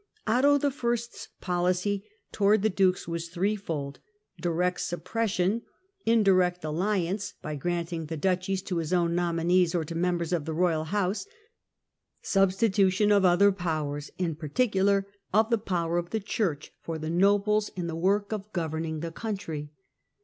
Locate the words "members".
9.93-10.33